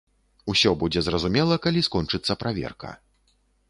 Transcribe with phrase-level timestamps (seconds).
[0.53, 2.89] Усё будзе зразумела, калі скончыцца праверка.